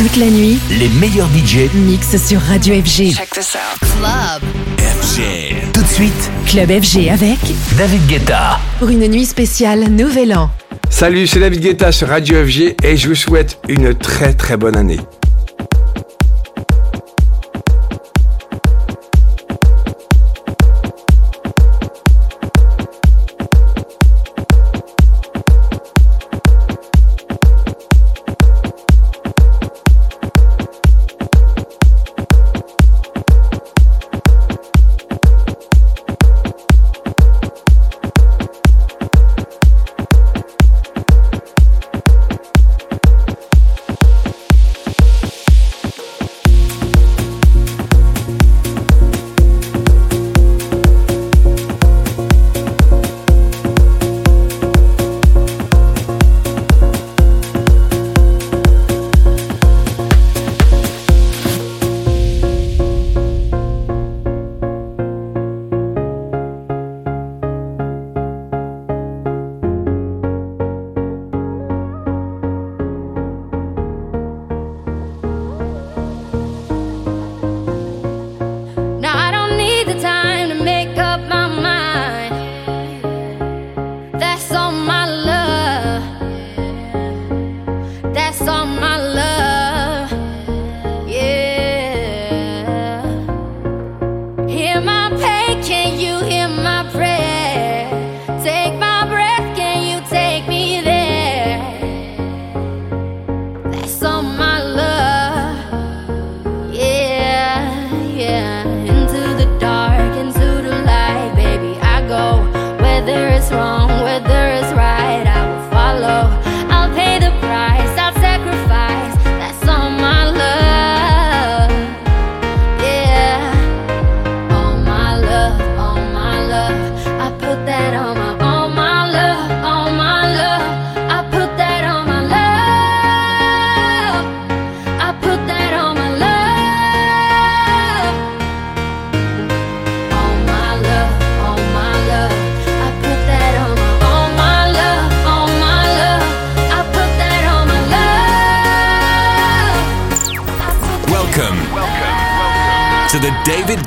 Toute 0.00 0.16
la 0.16 0.30
nuit, 0.30 0.58
les 0.70 0.88
meilleurs 0.98 1.28
DJ 1.28 1.70
mixent 1.74 2.16
sur 2.26 2.40
Radio 2.40 2.74
FG. 2.76 3.12
Check 3.12 3.28
this 3.34 3.54
out. 3.54 3.78
Club 3.98 4.42
FG. 4.78 5.72
Tout 5.74 5.82
de 5.82 5.86
suite, 5.86 6.30
Club 6.46 6.70
FG 6.70 7.10
avec 7.10 7.38
David 7.76 8.06
Guetta. 8.06 8.58
Pour 8.78 8.88
une 8.88 9.06
nuit 9.08 9.26
spéciale 9.26 9.90
Nouvel 9.90 10.34
An. 10.34 10.48
Salut, 10.88 11.26
c'est 11.26 11.40
David 11.40 11.60
Guetta 11.60 11.92
sur 11.92 12.08
Radio 12.08 12.42
FG 12.46 12.76
et 12.82 12.96
je 12.96 13.08
vous 13.08 13.14
souhaite 13.14 13.58
une 13.68 13.92
très 13.94 14.32
très 14.32 14.56
bonne 14.56 14.78
année. 14.78 15.00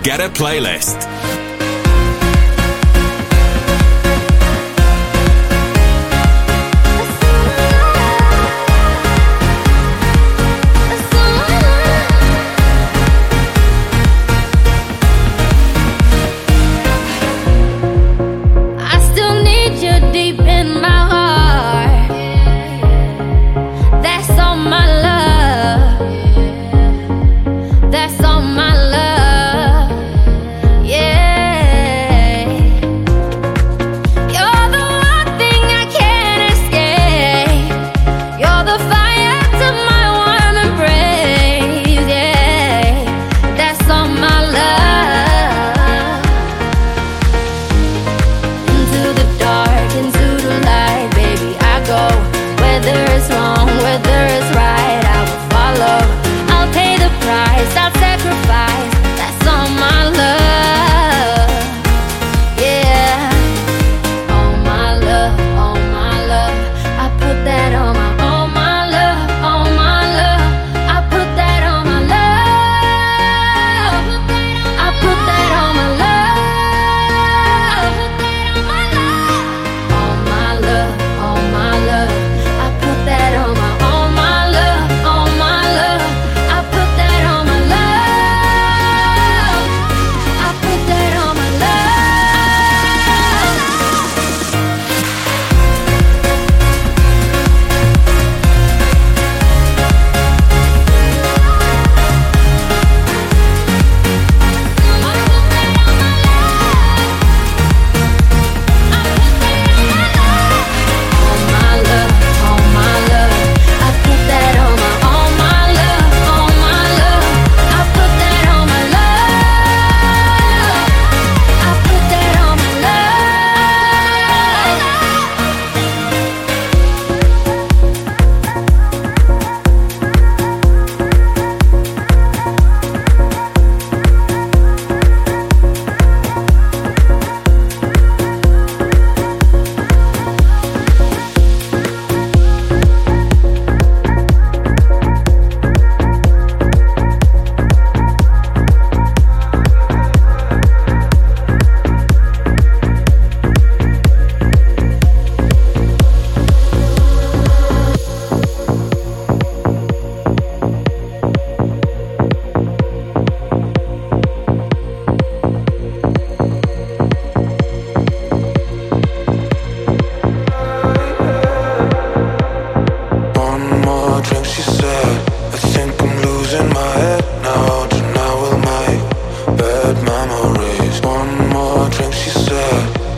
Get 0.03 0.19
a 0.19 0.28
playlist. 0.28 1.12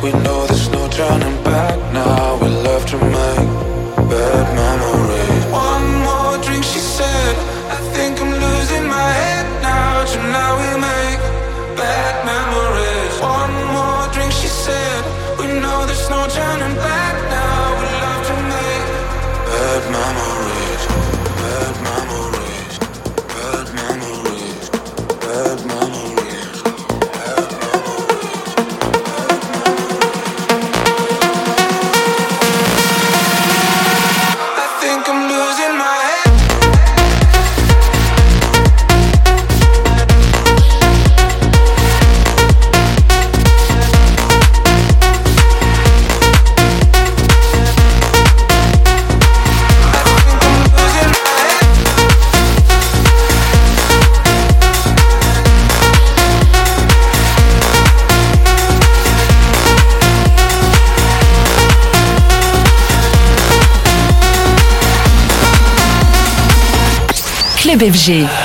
We 0.05 0.11
know 0.11 0.45
there's 0.45 0.69
no 0.69 0.87
drowning 0.87 1.34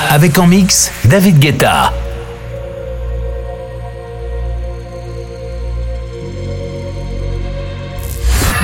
Avec 0.09 0.37
en 0.39 0.45
mix 0.45 0.91
David 1.05 1.39
Guetta. 1.39 1.93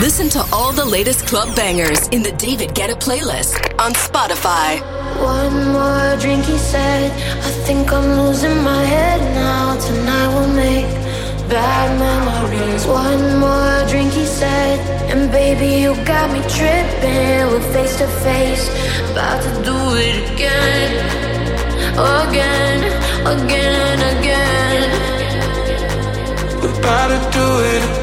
Listen 0.02 0.28
to 0.28 0.44
all 0.52 0.74
the 0.74 0.84
latest 0.84 1.26
club 1.26 1.56
bangers 1.56 2.10
in 2.10 2.22
the 2.22 2.34
David 2.34 2.72
Guetta 2.76 2.96
playlist 3.00 3.56
on 3.80 3.94
Spotify. 3.94 4.82
One 5.22 5.72
more 5.72 6.18
drink, 6.20 6.44
he 6.44 6.58
said. 6.58 7.12
I 7.14 7.52
think 7.66 7.94
I'm 7.94 8.26
losing 8.26 8.62
my 8.62 8.84
head 8.84 9.22
now. 9.36 9.80
Tonight 9.80 10.28
we'll 10.36 10.54
make 10.54 10.92
bad 11.48 11.98
memories. 11.98 12.86
One 12.86 13.40
more 13.40 13.88
drink, 13.88 14.12
he 14.12 14.26
said. 14.26 14.80
Baby, 15.32 15.82
you 15.82 15.94
got 16.06 16.32
me 16.32 16.40
tripping. 16.48 17.48
We're 17.52 17.74
face 17.74 17.98
to 17.98 18.08
face 18.24 18.70
about 19.12 19.42
to 19.42 19.50
do 19.64 19.78
it 19.98 20.32
again, 20.32 20.92
again, 21.98 22.80
again, 23.26 23.98
again. 24.14 24.90
We're 26.62 26.80
about 26.80 27.08
to 27.10 27.20
do 27.38 27.48
it 27.74 27.82
again, 27.84 27.97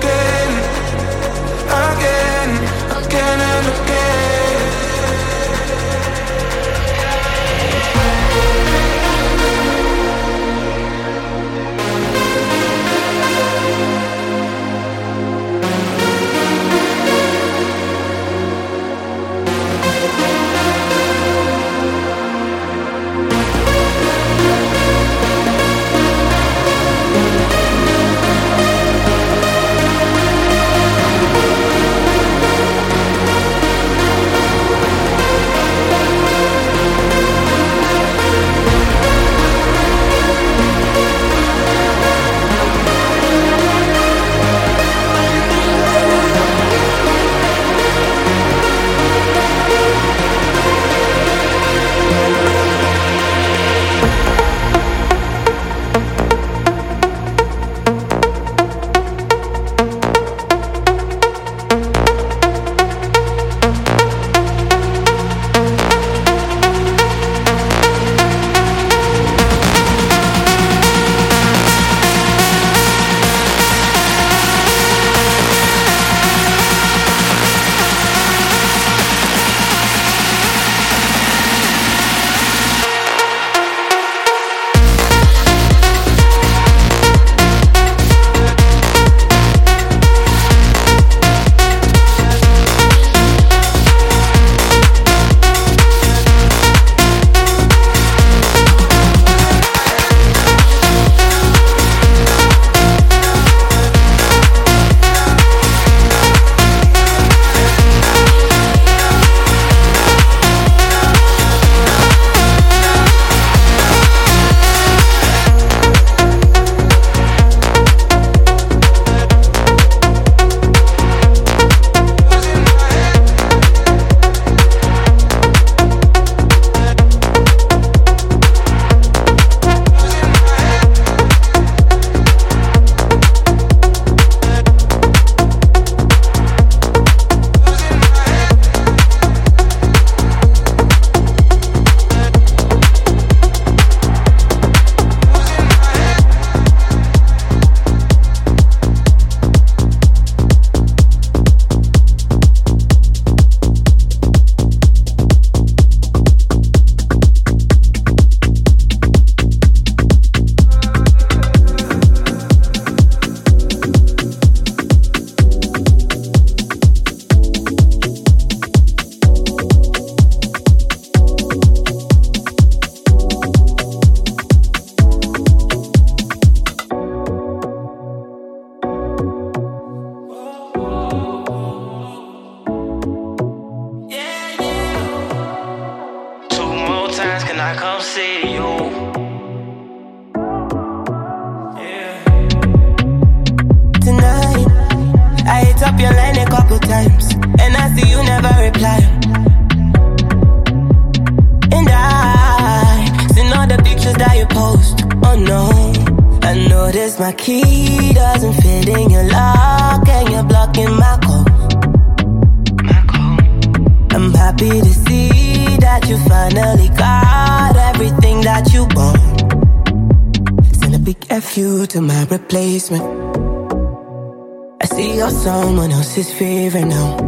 else's 226.25 226.39
favorite 226.39 226.87
now. 226.87 227.19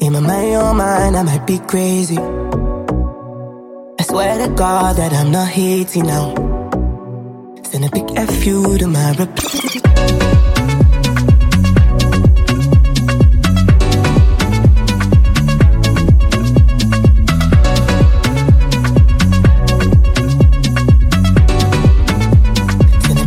In 0.00 0.12
my 0.12 0.20
mind, 0.20 0.52
your 0.52 0.74
mind, 0.74 1.16
I 1.16 1.22
might 1.22 1.46
be 1.46 1.58
crazy. 1.58 2.18
I 2.18 4.02
swear 4.02 4.46
to 4.46 4.54
God 4.54 4.96
that 4.96 5.12
I'm 5.12 5.30
not 5.32 5.48
hating 5.48 6.06
now. 6.06 6.34
Send 7.64 7.84
a 7.84 7.90
big 7.90 8.08
FU 8.30 8.78
to 8.78 8.86
my 8.86 9.10
replacement. 9.12 9.84
Send 23.04 23.18
a 23.20 23.26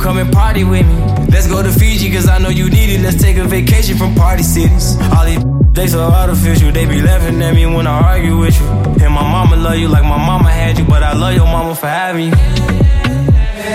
come 0.00 0.16
and 0.18 0.32
party 0.32 0.64
with 0.64 0.86
me? 0.86 0.96
Let's 1.28 1.46
go 1.46 1.62
to 1.62 1.70
Fiji, 1.70 2.10
cause 2.10 2.28
I 2.28 2.38
know 2.38 2.48
you 2.48 2.70
need 2.70 2.90
it. 2.90 3.00
Let's 3.02 3.20
take 3.20 3.36
a 3.36 3.44
vacation 3.44 3.96
from 3.98 4.14
party 4.14 4.42
cities. 4.42 4.96
All 5.14 5.24
these 5.26 5.44
they 5.72 5.86
so 5.86 6.00
artificial, 6.00 6.72
they 6.72 6.86
be 6.86 7.00
laughing 7.02 7.40
at 7.42 7.54
me 7.54 7.66
when 7.66 7.86
I 7.86 8.00
argue 8.14 8.38
with 8.38 8.58
you. 8.58 8.66
And 9.04 9.12
my 9.14 9.22
mama 9.22 9.56
love 9.56 9.76
you 9.76 9.88
like 9.88 10.02
my 10.02 10.18
mama 10.18 10.50
had 10.50 10.78
you, 10.78 10.84
but 10.84 11.02
I 11.02 11.12
love 11.12 11.34
your 11.34 11.46
mama 11.46 11.74
for 11.74 11.86
having 11.86 12.30
you. 12.30 12.36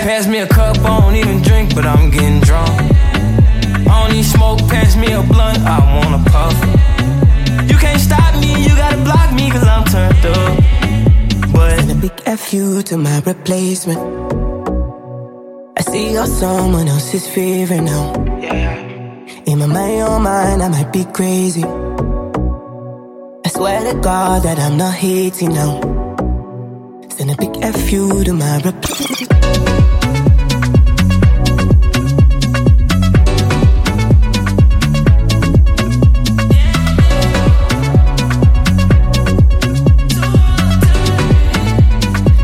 Pass 0.06 0.26
me 0.26 0.38
a 0.38 0.46
cup, 0.46 0.76
I 0.78 1.00
don't 1.00 1.16
even 1.16 1.42
drink, 1.42 1.74
but 1.74 1.86
I'm 1.86 2.10
getting 2.10 2.40
drunk. 2.40 2.70
I 3.88 4.02
don't 4.02 4.12
need 4.12 4.24
smoke, 4.24 4.58
pass 4.68 4.96
me 4.96 5.12
a 5.12 5.22
blunt, 5.22 5.58
I 5.60 5.78
wanna 5.96 6.22
puff. 6.30 6.56
You 7.70 7.76
can't 7.78 8.00
stop 8.00 8.34
me, 8.40 8.62
you 8.62 8.74
gotta 8.76 9.02
block 9.02 9.32
me, 9.32 9.50
cause 9.50 9.66
I'm 9.66 9.84
turned 9.84 10.26
up. 10.26 11.52
But 11.52 11.90
a 11.90 11.94
big 11.94 12.38
FU 12.38 12.82
to 12.82 12.96
my 12.96 13.20
replacement. 13.20 14.15
I 15.78 15.82
see 15.82 16.12
you're 16.12 16.26
someone 16.26 16.88
else's 16.88 17.28
favorite 17.28 17.82
now. 17.82 18.14
In 19.46 19.58
my 19.58 19.66
mind, 19.66 19.96
your 19.98 20.18
mind, 20.20 20.62
I 20.62 20.68
might 20.68 20.90
be 20.90 21.04
crazy. 21.04 21.64
I 21.64 23.48
swear 23.48 23.92
to 23.92 24.00
God 24.00 24.42
that 24.44 24.58
I'm 24.58 24.78
not 24.78 24.94
hating 24.94 25.52
now. 25.52 25.80
Send 27.10 27.30
a 27.30 27.36
big 27.36 27.54
FU 27.74 28.24
to 28.24 28.32
my 28.32 28.56
replacement. 28.62 29.30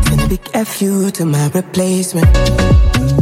Send 0.06 0.20
a 0.20 0.28
big 0.28 0.66
FU 0.66 1.10
to 1.12 1.24
my 1.24 1.48
replacement. 1.48 3.21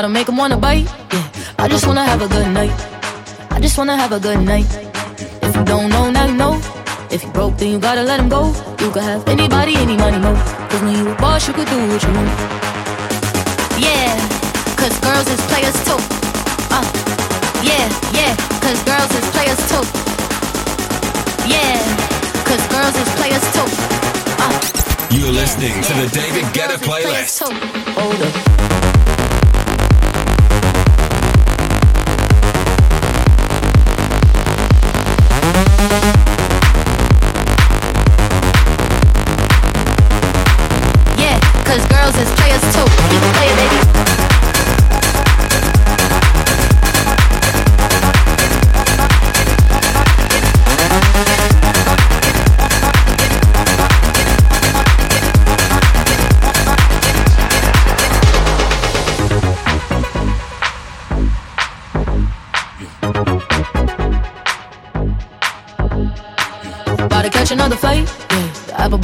The 0.00 0.06
apple 0.06 0.14
bottom 0.14 0.24
make 0.24 0.28
'em 0.30 0.36
wanna 0.38 0.56
bite, 0.56 0.88
yeah. 1.12 1.64
I 1.64 1.68
just 1.68 1.86
wanna 1.86 2.04
have 2.04 2.22
a 2.22 2.28
good 2.28 2.48
night. 2.48 2.72
I 3.50 3.60
just 3.60 3.76
wanna 3.76 3.98
have 3.98 4.12
a 4.12 4.18
good 4.18 4.40
night. 4.40 4.64
If 5.42 5.54
you 5.54 5.64
don't 5.64 5.90
know, 5.90 6.10
now 6.10 6.24
you 6.24 6.32
know. 6.32 6.58
If 7.10 7.22
you 7.22 7.28
broke, 7.32 7.58
then 7.58 7.68
you 7.72 7.78
gotta 7.78 8.02
let 8.02 8.18
him 8.18 8.30
go. 8.30 8.54
You 8.80 8.90
could 8.92 9.02
have 9.02 9.28
anybody, 9.28 9.76
any 9.76 9.98
money, 9.98 10.18
mo. 10.18 10.32
Cause 10.70 10.80
when 10.80 10.96
you 10.96 11.10
a 11.10 11.14
boss, 11.16 11.46
you 11.48 11.52
could 11.52 11.68
do 11.68 11.76
what 11.90 12.02
you 12.02 12.12
want. 12.16 12.30
Yeah, 13.76 14.16
cause 14.80 14.96
girls 15.04 15.28
is 15.28 15.40
players 15.52 15.76
too. 15.84 16.00
Uh, 16.72 16.86
yeah, 17.62 17.86
yeah, 18.18 18.32
cause 18.64 18.80
girls 18.88 19.12
is 19.20 19.26
players 19.36 19.60
too. 19.68 19.84
Yeah, 21.44 21.76
cause 22.48 22.64
girls 22.72 22.96
is 22.96 23.10
players 23.20 23.46
too. 23.52 23.68
Uh, 24.40 24.60
You're 25.10 25.34
listening 25.42 25.76
to 25.88 25.92
the 26.00 26.08
David 26.08 26.46
Guetta 26.56 26.78
Players 26.80 27.36
playlist. 27.36 27.52
Hold 28.00 28.22
up. 28.22 29.19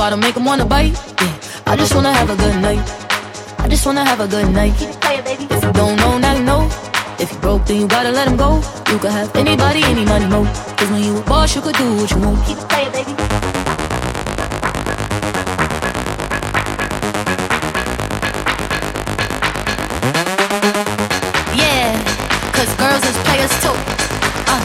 Apple 0.07 0.19
bottom 0.19 0.21
make 0.21 0.37
'em 0.37 0.45
wanna 0.45 0.65
bite. 0.65 0.95
Yeah, 1.21 1.73
I 1.73 1.77
just 1.77 1.95
wanna 1.95 2.13
have 2.13 2.31
a 2.31 2.37
good 2.37 2.57
night. 2.61 2.83
I 3.59 3.69
just 3.69 3.85
wanna 3.87 4.05
have 4.05 4.21
a 4.21 4.29
good 4.29 4.49
night. 4.53 4.73
Keep 4.79 5.01
player, 5.01 5.23
baby 5.23 5.47
If 5.51 5.63
you 5.65 5.73
don't 5.73 5.97
know, 5.97 6.19
now 6.19 6.35
you 6.35 6.45
know. 6.45 6.69
If 7.19 7.33
you 7.33 7.39
broke, 7.39 7.67
then 7.67 7.81
you 7.81 7.89
gotta 7.89 8.11
let 8.11 8.29
him 8.29 8.37
go. 8.37 8.63
You 8.91 8.99
could 8.99 9.11
have 9.11 9.35
anybody, 9.35 9.83
any 9.83 10.05
money, 10.05 10.27
mo. 10.27 10.45
Cause 10.77 10.91
when 10.91 11.03
you 11.03 11.17
a 11.19 11.23
boss, 11.23 11.55
you 11.57 11.63
could 11.63 11.77
do 11.77 11.87
what 11.97 12.11
you 12.11 12.19
want. 12.19 12.39
Keep 12.47 12.59
playing, 12.71 12.93
baby. 12.93 13.13
Yeah, 21.63 21.91
cause 22.57 22.73
girls 22.83 23.05
is 23.11 23.17
players 23.27 23.55
too. 23.65 23.77
Uh, 24.53 24.63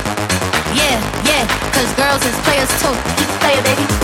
yeah, 0.81 0.97
yeah, 1.29 1.43
cause 1.75 1.91
girls 2.01 2.23
is 2.29 2.37
players 2.45 2.71
too. 2.81 2.93
Keep 3.17 3.31
playing, 3.41 3.63
baby. 3.63 4.00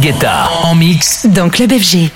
Guetta 0.00 0.48
en 0.62 0.74
mix 0.74 1.26
dans 1.26 1.50
Club 1.50 1.72
FG. 1.72 2.10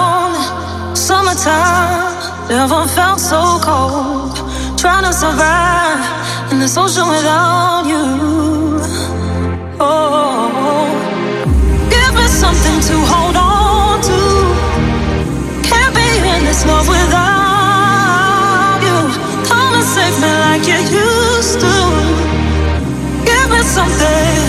alone. 0.00 0.96
Summertime 0.96 2.14
never 2.48 2.80
felt 2.96 3.20
so 3.20 3.40
cold. 3.68 4.36
Trying 4.82 5.04
to 5.04 5.12
survive 5.12 6.00
in 6.52 6.58
this 6.58 6.76
ocean 6.76 7.06
without 7.08 7.84
you. 7.92 8.04
Oh, 9.78 10.88
give 11.94 12.12
me 12.18 12.26
something 12.42 12.78
to 12.88 12.96
hold 13.12 13.36
on 13.36 14.00
to. 14.08 14.20
Can't 15.68 15.94
be 15.94 16.08
in 16.34 16.42
this 16.48 16.62
love 16.70 16.86
without 16.88 18.78
you. 18.86 18.98
Come 19.48 19.72
and 19.78 19.86
save 19.94 20.16
me 20.22 20.32
like 20.46 20.64
you 20.70 20.80
used 21.06 21.58
to. 21.64 21.74
Give 23.30 23.48
me 23.54 23.60
something. 23.76 24.40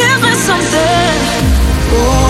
Give 0.00 0.18
me 0.24 0.32
something. 0.48 1.14
Oh. 1.96 2.23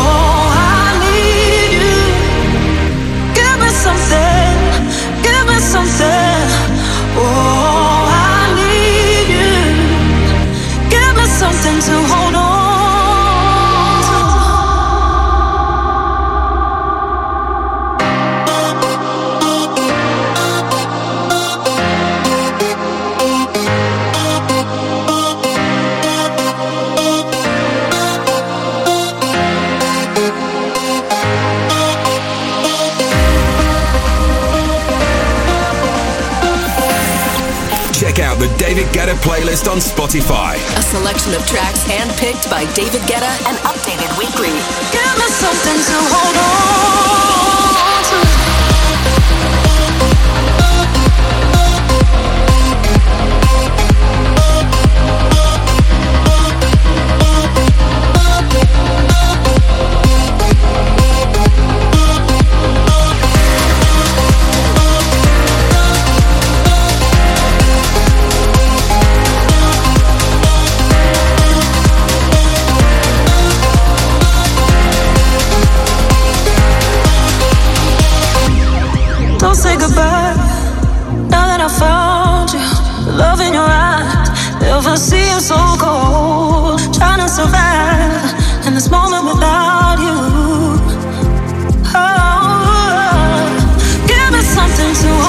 David 38.84 38.96
Guetta 38.96 39.14
playlist 39.22 39.70
on 39.70 39.78
Spotify. 39.78 40.56
A 40.76 40.82
selection 40.82 41.32
of 41.34 41.46
tracks 41.46 41.84
handpicked 41.84 42.50
by 42.50 42.70
David 42.74 43.00
Guetta 43.02 43.30
and 43.48 43.56
updated 43.58 44.10
weekly. 44.18 44.52
Give 44.92 45.14
me 45.16 45.28
something 45.30 45.78
to 45.86 45.96
hold 46.12 47.28
on. 47.30 47.33
see 85.04 85.28
I'm 85.28 85.40
so 85.40 85.60
cold, 85.78 86.80
trying 86.94 87.20
to 87.20 87.28
survive 87.28 88.32
in 88.66 88.72
this 88.72 88.88
moment 88.88 89.24
without 89.26 89.98
you. 90.00 90.16
Oh, 91.94 93.52
give 94.08 94.28
me 94.32 94.40
something 94.56 94.92
to 95.02 95.23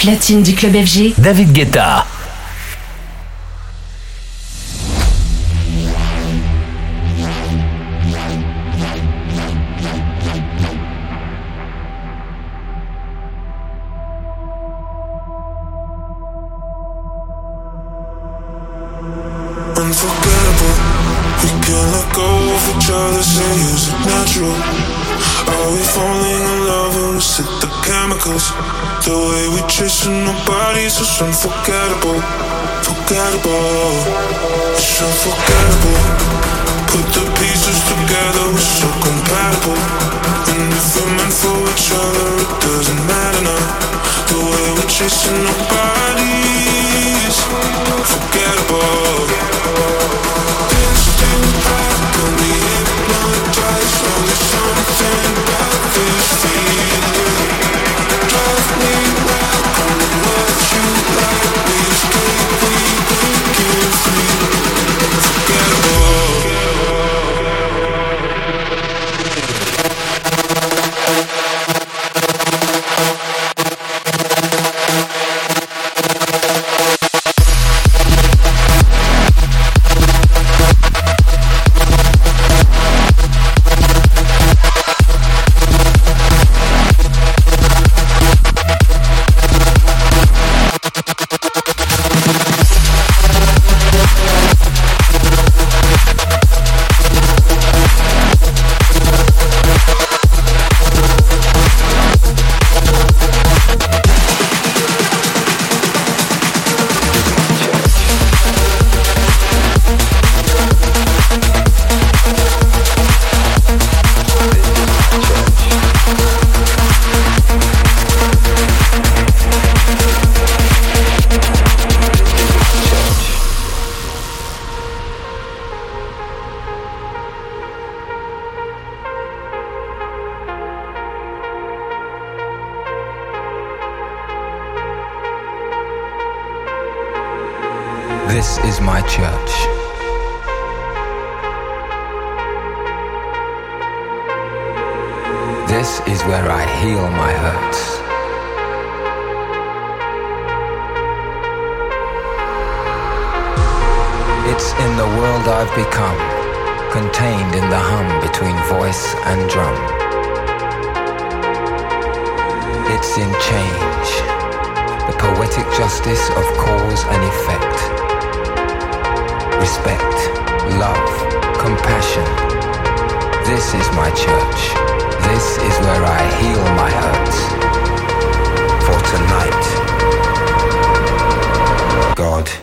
platine 0.00 0.42
du 0.42 0.54
club 0.54 0.72
FG, 0.72 1.12
David 1.18 1.52
Guetta. 1.52 2.06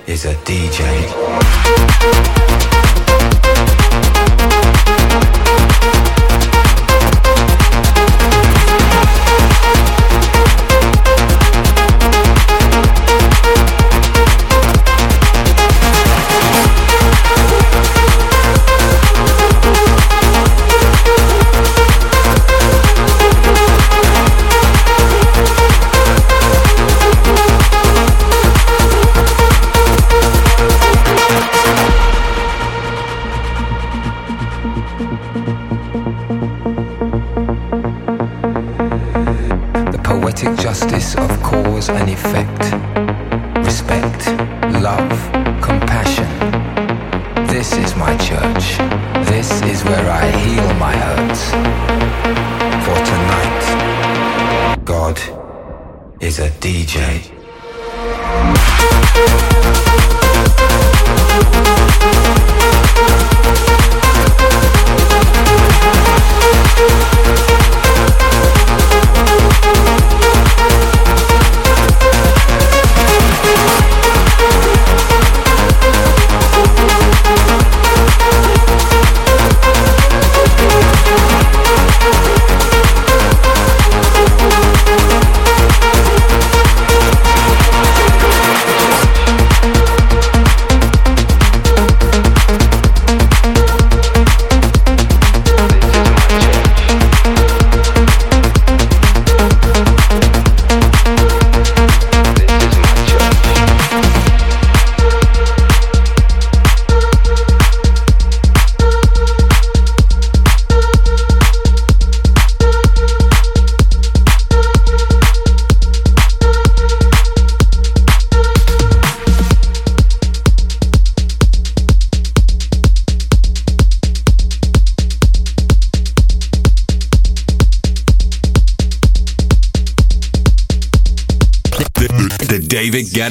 Is 0.07 0.25
a 0.25 0.33
DJ. 0.45 2.36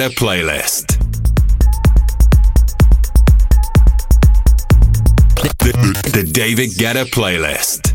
David 0.07 0.19
playlist. 0.19 0.99
The, 5.59 6.11
the 6.13 6.31
David 6.33 6.71
Guetta 6.71 7.07
playlist. 7.07 7.86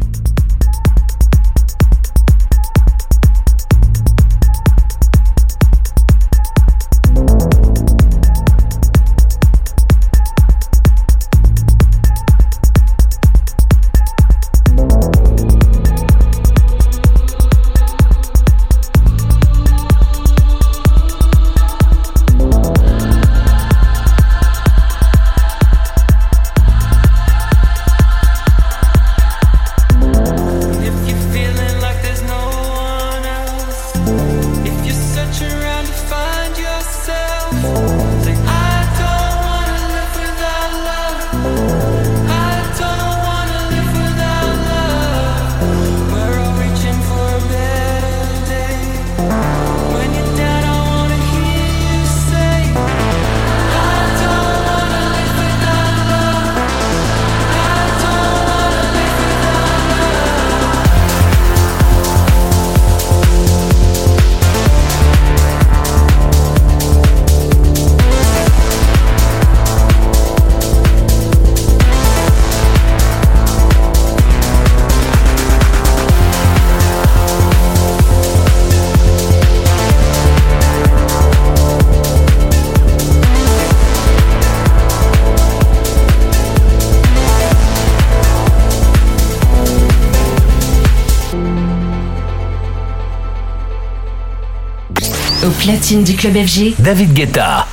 Platine 95.50 96.04
du 96.04 96.16
club 96.16 96.36
FG, 96.36 96.76
David 96.80 97.14
Guetta. 97.14 97.68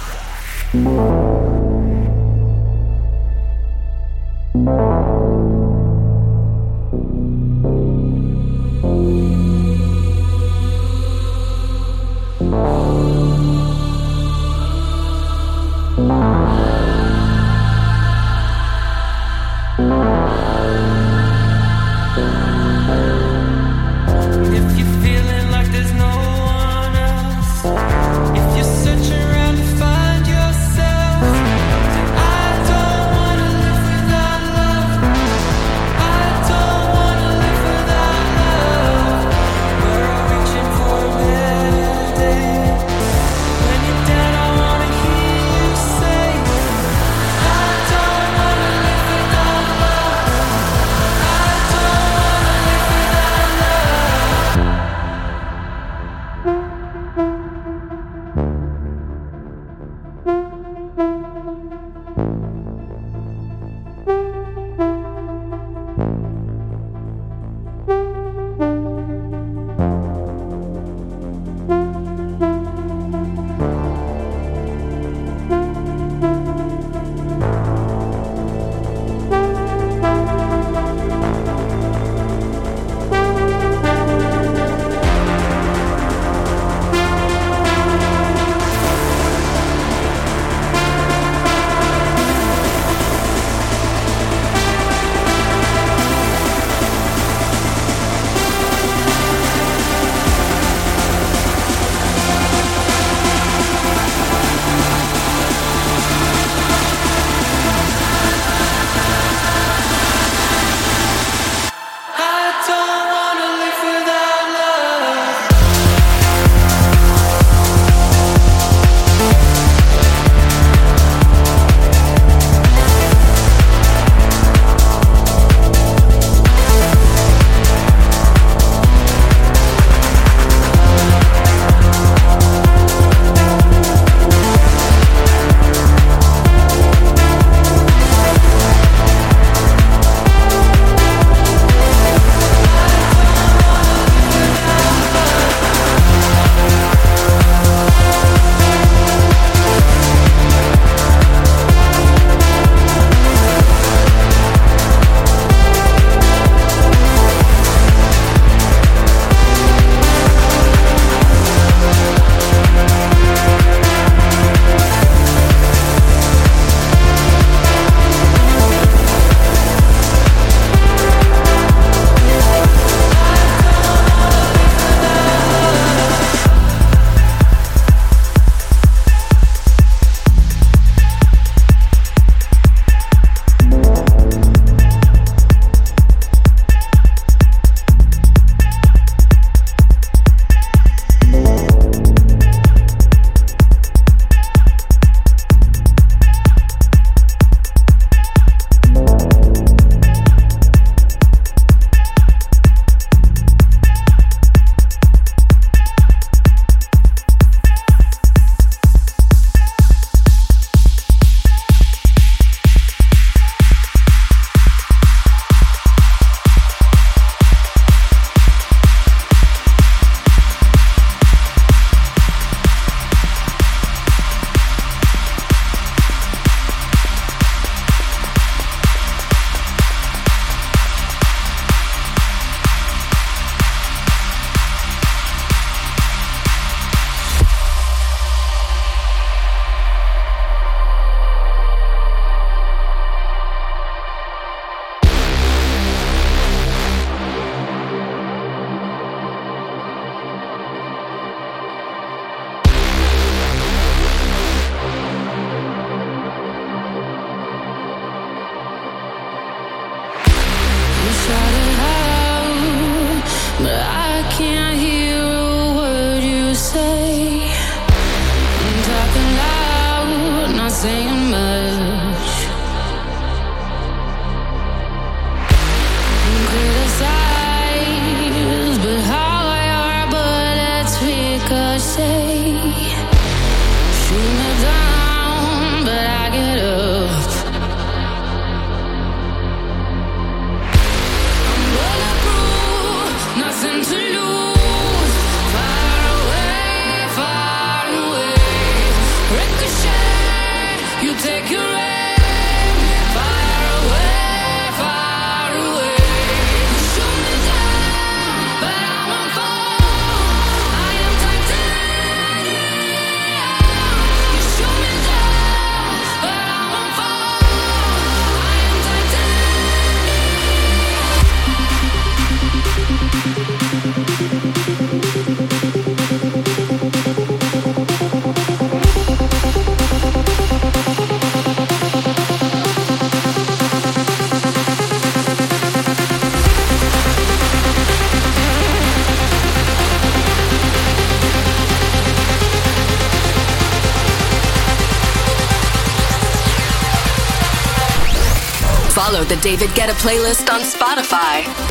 The 349.29 349.37
David 349.37 349.69
Guetta 349.71 349.93
playlist 349.93 350.51
on 350.51 350.61
Spotify. 350.61 351.68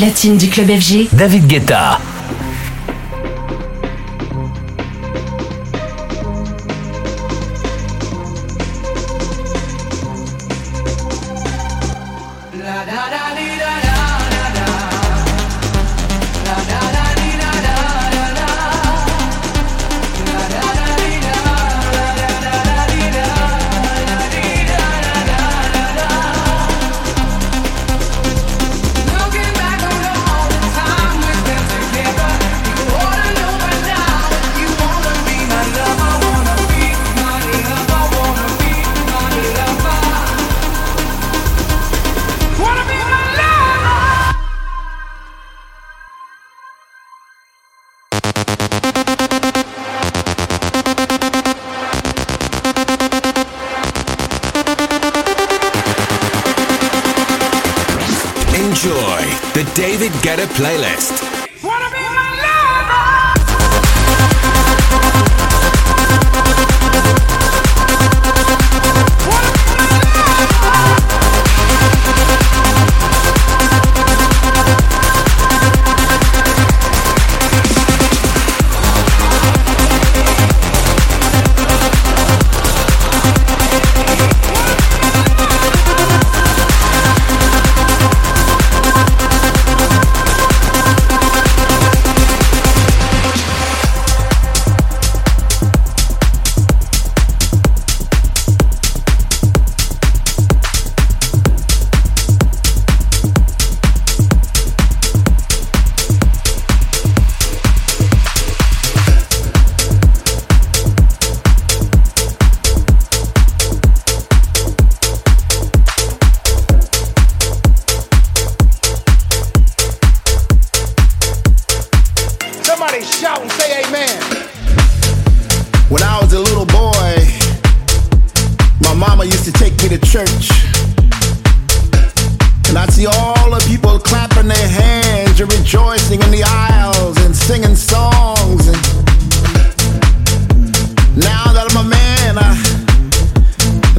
platine 0.00 0.38
du 0.38 0.48
club 0.48 0.70
FG. 0.70 1.08
David 1.12 1.46
Guetta. 1.46 2.00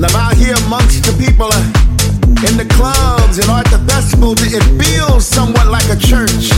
And 0.02 0.10
I'm 0.10 0.32
out 0.32 0.36
here 0.36 0.56
amongst 0.66 1.06
the 1.06 1.14
people 1.14 1.46
uh, 1.46 2.50
in 2.50 2.58
the 2.58 2.66
clubs 2.74 3.38
and 3.38 3.48
at 3.52 3.70
the 3.70 3.78
festivals. 3.86 4.42
It 4.42 4.64
feels 4.82 5.28
somewhat 5.28 5.68
like 5.68 5.86
a 5.94 5.96
church. 5.96 6.50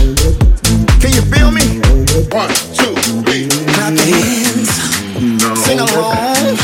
Can 1.04 1.12
you 1.12 1.24
feel 1.28 1.52
me? 1.52 1.84
One, 2.32 2.48
two, 2.72 2.96
three. 3.28 3.50
Clap 3.76 4.00
your 4.00 4.16
hands. 4.16 4.72
No. 5.20 5.56
Sing 5.56 5.80
along. 5.82 6.56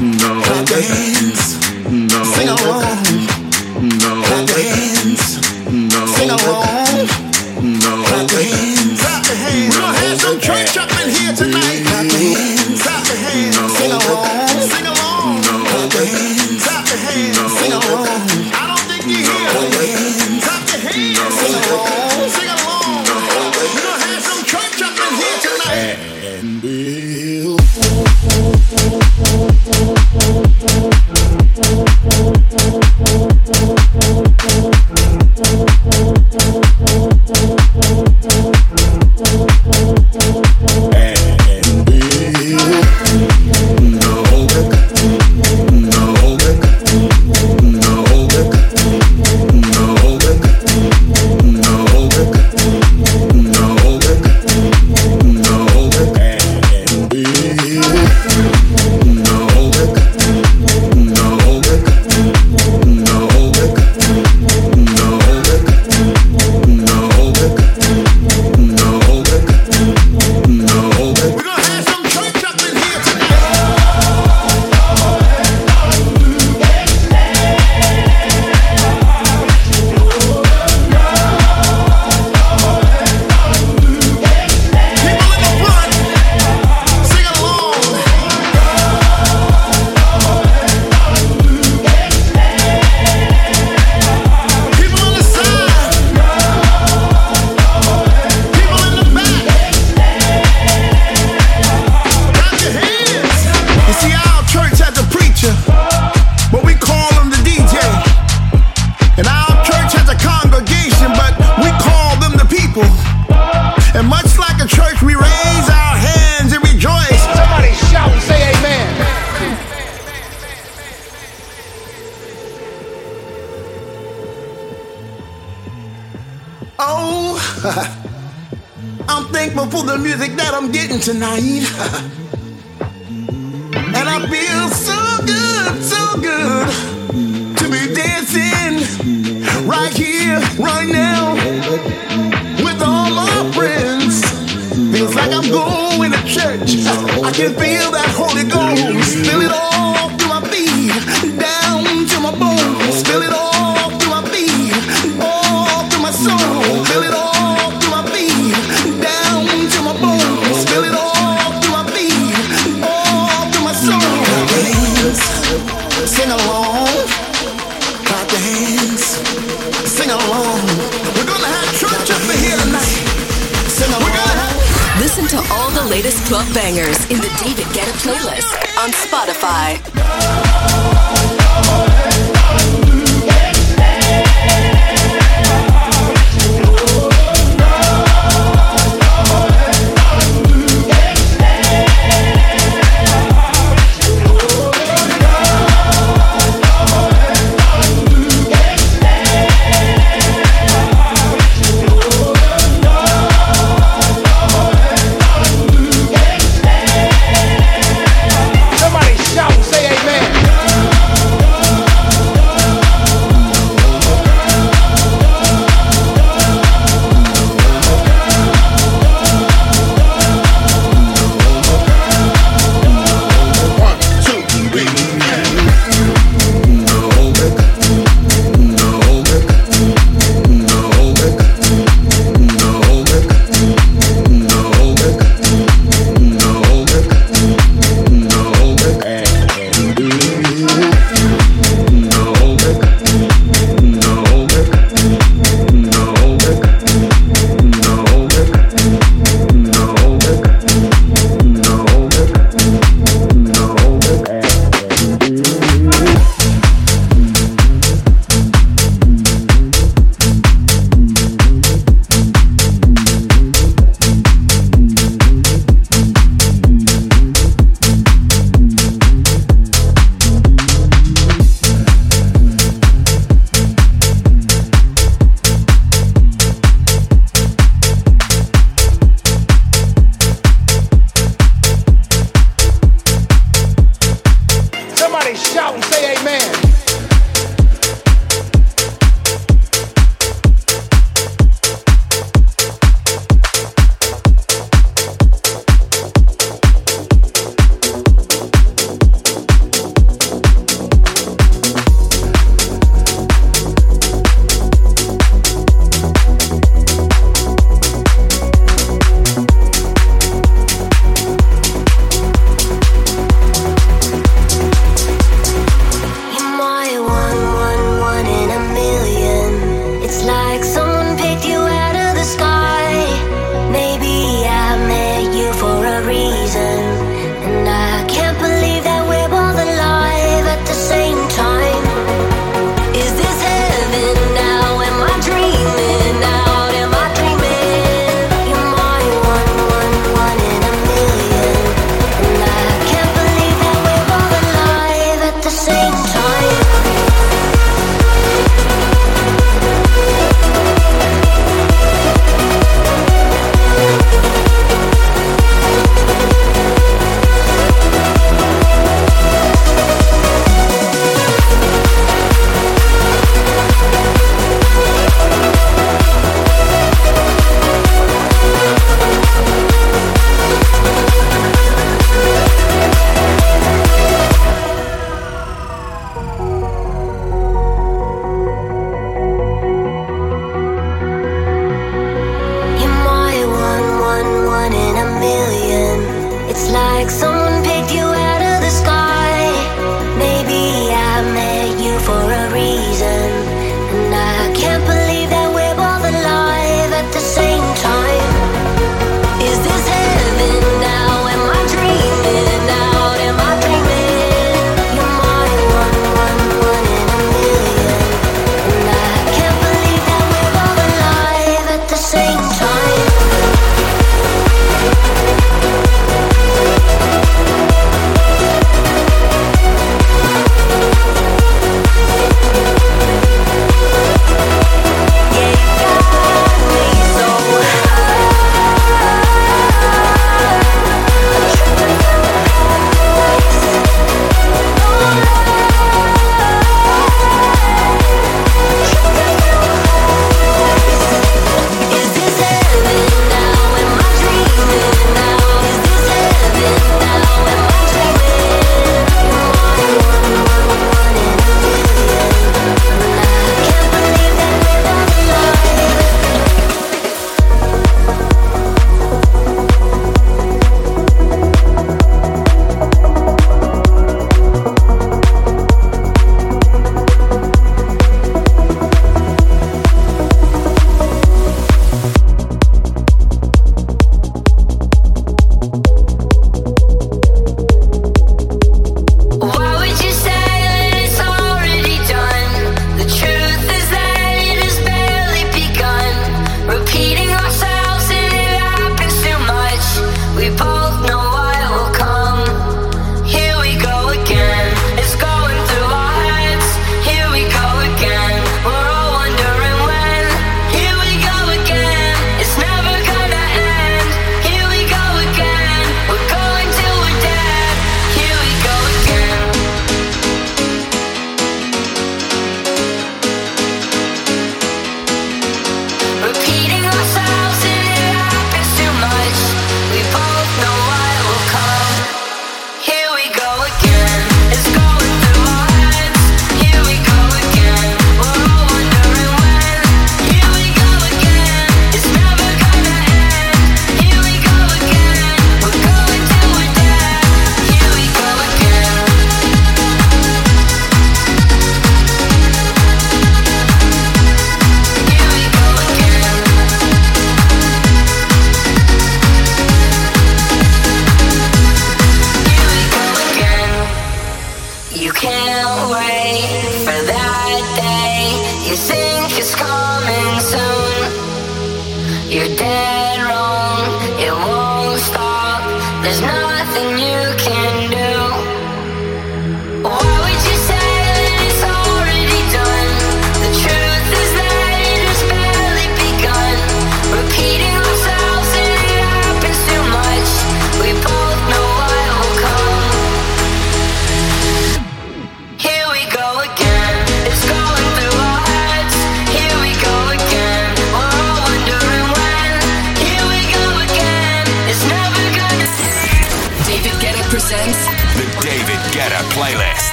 No. 0.00 0.40
Clap 0.40 0.70
your 0.70 0.80
hands. 0.80 1.60
No. 1.92 2.24
Sing 2.24 2.48
along. 2.48 2.91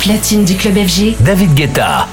platine 0.00 0.44
du 0.44 0.56
club 0.56 0.76
FG, 0.76 1.16
David 1.20 1.54
Guetta. 1.54 2.06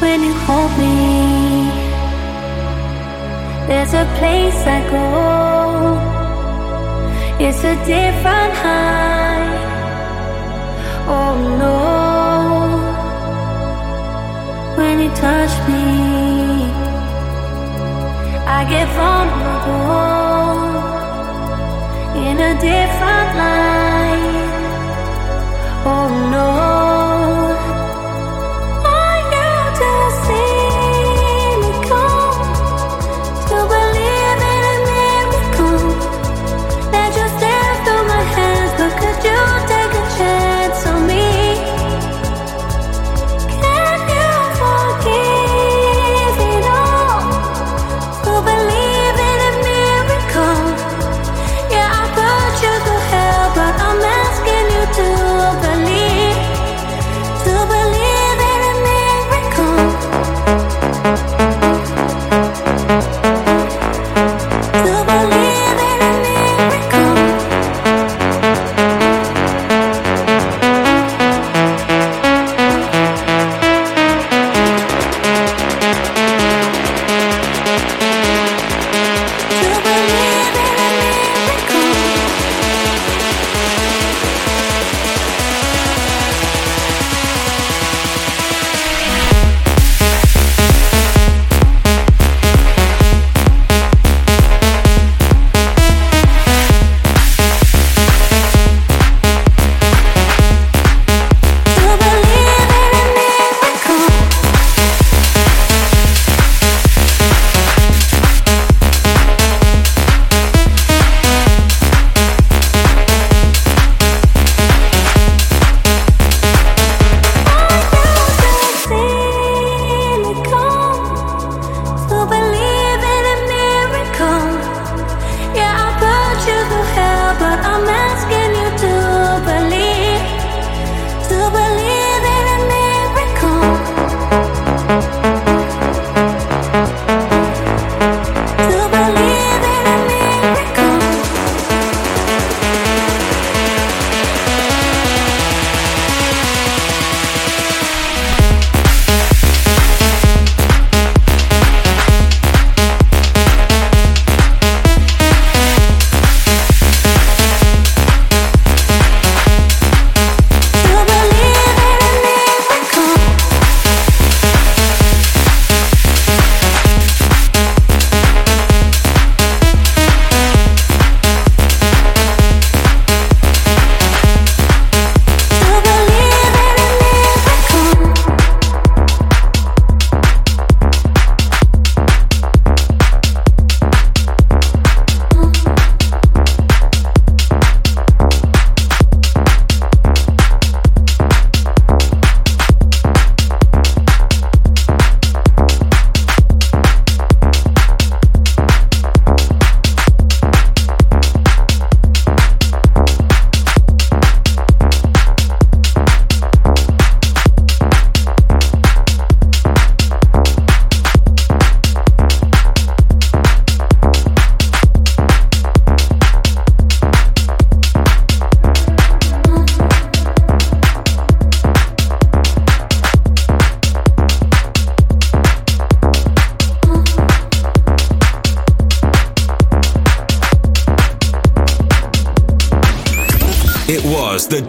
When 0.00 0.22
you 0.24 0.34
hold 0.46 0.72
me, 0.78 1.70
there's 3.68 3.94
a 3.94 4.04
place 4.18 4.66
I 4.66 4.80
go. 4.90 5.06
It's 7.38 7.62
a 7.64 7.76
different 7.86 8.52
high. 8.62 9.52
Oh 11.06 11.34
no. 11.62 11.78
When 14.76 14.98
you 15.00 15.10
touch 15.10 15.54
me, 15.68 15.84
I 18.46 18.64
get 18.68 18.88
vulnerable 18.88 20.11
different. 22.62 23.01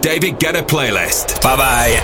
David 0.04 0.38
Guetta 0.38 0.62
playlist. 0.62 1.40
Bye 1.40 1.56
bye. 1.56 2.03